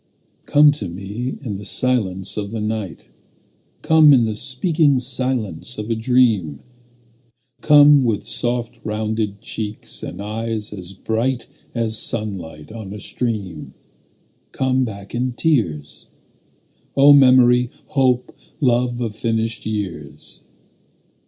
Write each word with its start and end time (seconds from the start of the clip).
Come 0.47 0.71
to 0.71 0.87
me 0.87 1.37
in 1.43 1.57
the 1.59 1.63
silence 1.63 2.35
of 2.35 2.49
the 2.49 2.59
night; 2.59 3.07
Come 3.83 4.13
in 4.13 4.25
the 4.25 4.33
speaking 4.35 4.97
silence 4.97 5.77
of 5.77 5.91
a 5.91 5.95
dream; 5.95 6.61
Come 7.61 8.03
with 8.03 8.23
soft 8.23 8.79
rounded 8.83 9.41
cheeks 9.41 10.01
and 10.01 10.19
eyes 10.19 10.73
as 10.73 10.93
bright 10.93 11.47
As 11.75 11.99
sunlight 11.99 12.71
on 12.71 12.93
a 12.95 12.99
stream; 12.99 13.75
Come 14.53 14.85
back 14.85 15.13
in 15.13 15.33
tears, 15.33 16.07
O 16.97 17.13
memory, 17.13 17.69
hope, 17.89 18.35
love 18.59 18.99
of 19.01 19.15
finished 19.15 19.67
years. 19.67 20.39